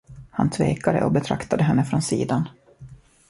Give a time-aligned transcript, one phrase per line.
[0.31, 2.49] Han tvekade och betraktade henne från sidan.